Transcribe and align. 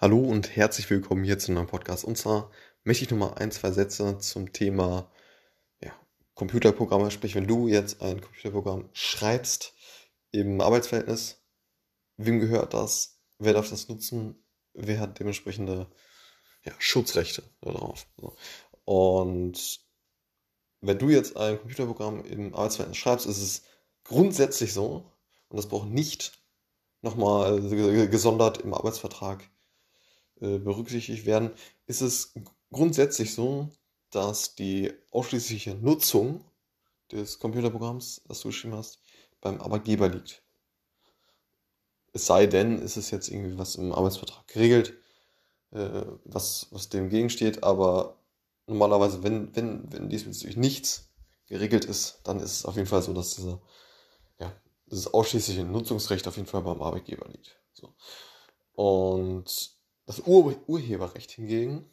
Hallo 0.00 0.20
und 0.20 0.54
herzlich 0.54 0.88
willkommen 0.90 1.24
hier 1.24 1.40
zu 1.40 1.50
einem 1.50 1.66
Podcast. 1.66 2.04
Und 2.04 2.16
zwar 2.16 2.52
möchte 2.84 3.02
ich 3.02 3.10
nochmal 3.10 3.34
ein, 3.34 3.50
zwei 3.50 3.72
Sätze 3.72 4.16
zum 4.18 4.52
Thema 4.52 5.10
ja, 5.80 5.90
Computerprogramme, 6.34 7.10
sprich, 7.10 7.34
wenn 7.34 7.48
du 7.48 7.66
jetzt 7.66 8.00
ein 8.00 8.20
Computerprogramm 8.20 8.90
schreibst 8.92 9.74
im 10.30 10.60
Arbeitsverhältnis, 10.60 11.42
wem 12.16 12.38
gehört 12.38 12.74
das? 12.74 13.18
Wer 13.40 13.54
darf 13.54 13.70
das 13.70 13.88
nutzen? 13.88 14.40
Wer 14.72 15.00
hat 15.00 15.18
dementsprechende 15.18 15.90
ja, 16.64 16.72
Schutzrechte 16.78 17.42
darauf? 17.60 18.06
Und 18.84 19.80
wenn 20.80 20.98
du 21.00 21.08
jetzt 21.08 21.36
ein 21.36 21.58
Computerprogramm 21.58 22.24
im 22.24 22.54
Arbeitsverhältnis 22.54 22.98
schreibst, 22.98 23.26
ist 23.26 23.42
es 23.42 23.62
grundsätzlich 24.04 24.72
so, 24.72 25.10
und 25.48 25.56
das 25.56 25.66
braucht 25.66 25.88
nicht 25.88 26.40
nochmal 27.02 27.60
gesondert 28.08 28.58
im 28.58 28.72
Arbeitsvertrag 28.74 29.50
äh, 30.40 30.58
berücksichtigt 30.58 31.26
werden, 31.26 31.50
ist 31.86 32.00
es 32.00 32.34
grundsätzlich 32.70 33.34
so, 33.34 33.70
dass 34.10 34.54
die 34.54 34.92
ausschließliche 35.10 35.74
Nutzung 35.74 36.44
des 37.12 37.38
Computerprogramms, 37.38 38.22
das 38.28 38.40
du 38.40 38.48
geschrieben 38.48 38.74
hast, 38.74 39.00
beim 39.40 39.60
Arbeitgeber 39.60 40.08
liegt. 40.08 40.42
Es 42.12 42.26
sei 42.26 42.46
denn, 42.46 42.80
ist 42.80 42.96
es 42.96 43.10
jetzt 43.10 43.28
irgendwie 43.28 43.58
was 43.58 43.76
im 43.76 43.92
Arbeitsvertrag 43.92 44.46
geregelt, 44.48 44.94
äh, 45.70 46.04
was, 46.24 46.68
was 46.70 46.88
dem 46.88 47.08
gegensteht, 47.10 47.62
aber 47.62 48.18
normalerweise, 48.66 49.22
wenn, 49.22 49.54
wenn, 49.54 49.92
wenn 49.92 50.08
diesbezüglich 50.08 50.56
nichts 50.56 51.10
geregelt 51.46 51.84
ist, 51.84 52.20
dann 52.24 52.40
ist 52.40 52.52
es 52.52 52.64
auf 52.64 52.76
jeden 52.76 52.88
Fall 52.88 53.02
so, 53.02 53.12
dass 53.12 53.34
diese, 53.34 53.60
ja, 54.38 54.52
dieses 54.90 55.12
ausschließliche 55.12 55.64
Nutzungsrecht 55.64 56.26
auf 56.28 56.36
jeden 56.36 56.48
Fall 56.48 56.62
beim 56.62 56.82
Arbeitgeber 56.82 57.28
liegt. 57.28 57.58
So. 57.72 57.94
Und 58.72 59.77
das 60.08 60.20
Ur 60.26 60.56
Urheberrecht 60.66 61.32
hingegen 61.32 61.84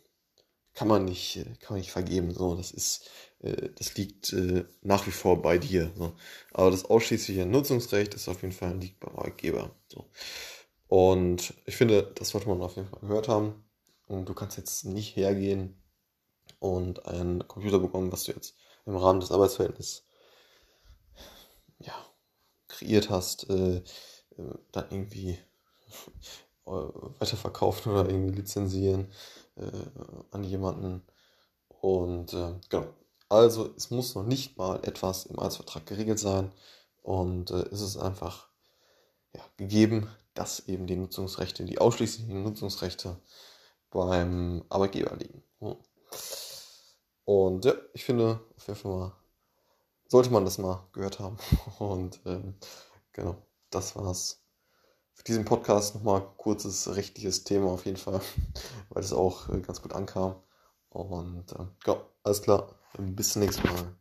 kann 0.74 0.88
man 0.88 1.04
nicht, 1.04 1.36
kann 1.60 1.74
man 1.74 1.80
nicht 1.80 1.92
vergeben. 1.92 2.34
So, 2.34 2.56
das 2.56 2.72
ist, 2.72 3.10
äh, 3.40 3.70
das 3.76 3.96
liegt 3.96 4.32
äh, 4.32 4.64
nach 4.82 5.06
wie 5.06 5.12
vor 5.12 5.42
bei 5.42 5.58
dir. 5.58 5.92
So. 5.98 6.16
Aber 6.54 6.72
das 6.72 6.86
ausschließliche 6.86 7.46
Nutzungsrecht 7.46 8.14
ist 8.14 8.30
auf 8.30 8.42
jeden 8.42 8.54
Fall 8.54 8.78
liegt 8.78 9.02
beim 9.02 9.18
Arbeitgeber. 9.18 9.76
So. 9.92 10.06
Und 10.88 11.54
ich 11.66 11.76
finde, 11.76 12.10
das 12.16 12.30
sollte 12.30 12.48
man 12.48 12.62
auf 12.62 12.78
jeden 12.78 12.88
Fall 12.88 13.02
gehört 13.02 13.28
haben. 13.28 13.66
Und 14.08 14.30
du 14.30 14.34
kannst 14.34 14.58
jetzt 14.58 14.86
nicht 14.86 15.18
hergehen 15.18 15.76
und 16.60 17.06
ein 17.06 17.46
Computer 17.50 17.80
bekommen, 17.80 18.14
was 18.14 18.24
du 18.24 18.32
jetzt 18.32 18.56
im 18.86 18.96
Rahmen 18.96 19.20
des 19.20 19.32
Arbeitsverhältnisses 19.32 20.06
ja, 21.80 21.94
kreiert 22.70 23.10
hast, 23.10 23.50
äh, 23.50 23.78
äh 23.78 23.84
dann 24.72 24.86
irgendwie 24.90 25.32
äh, 25.32 26.45
weiterverkaufen 26.66 27.92
oder 27.92 28.10
irgendwie 28.10 28.36
lizenzieren 28.36 29.08
äh, 29.56 29.72
an 30.32 30.44
jemanden. 30.44 31.04
Und 31.82 32.34
äh, 32.34 32.54
genau. 32.70 32.88
Also 33.30 33.74
es 33.76 33.92
muss 33.92 34.16
noch 34.16 34.24
nicht 34.26 34.58
mal 34.58 34.78
etwas 34.84 35.26
im 35.26 35.40
Arbeitsvertrag 35.40 35.86
geregelt 35.86 36.20
sein. 36.20 36.52
Und 37.04 37.52
äh, 37.52 37.66
es 37.72 37.82
ist 37.82 37.98
einfach 37.98 38.48
ja, 39.34 39.42
gegeben, 39.58 40.10
dass 40.34 40.68
eben 40.68 40.88
die 40.88 40.96
Nutzungsrechte, 40.96 41.64
die 41.66 41.80
ausschließlichen 41.80 42.44
Nutzungsrechte 42.44 43.18
beim 43.90 44.64
Arbeitgeber 44.70 45.16
liegen. 45.16 45.44
Und 47.26 47.66
ja, 47.66 47.74
ich 47.94 48.06
finde, 48.06 48.40
auf 48.56 48.68
jeden 48.68 48.80
Fall 48.80 48.92
mal, 48.92 49.12
sollte 50.08 50.30
man 50.30 50.46
das 50.46 50.58
mal 50.58 50.86
gehört 50.94 51.20
haben. 51.20 51.38
Und 51.80 52.20
ähm, 52.26 52.56
genau, 53.12 53.36
das 53.72 53.96
war's 53.96 54.45
für 55.16 55.24
diesen 55.24 55.46
Podcast 55.46 55.96
nochmal 55.96 56.22
kurzes 56.38 56.94
rechtliches 56.96 57.46
Thema 57.46 57.72
auf 57.72 57.86
jeden 57.86 57.98
Fall, 57.98 58.22
weil 58.90 59.02
es 59.02 59.14
auch 59.14 59.50
äh, 59.50 59.62
ganz 59.62 59.82
gut 59.82 59.94
ankam. 59.94 60.36
Und 60.90 61.52
äh, 61.54 61.66
ja, 61.88 61.98
alles 62.24 62.42
klar. 62.42 62.76
Bis 62.98 63.34
zum 63.34 63.42
nächsten 63.42 63.68
Mal. 63.68 63.96